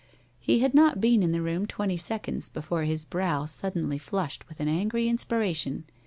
He 0.39 0.61
had 0.61 0.73
not 0.73 0.99
been 0.99 1.21
in 1.21 1.31
the 1.31 1.43
room 1.43 1.67
twenty 1.67 1.95
seconds 1.95 2.49
before 2.49 2.85
his 2.85 3.05
brow 3.05 3.45
suddenly 3.45 3.99
flushed 3.99 4.49
with 4.49 4.59
an 4.59 4.67
angry 4.67 5.07
inspiration. 5.07 5.83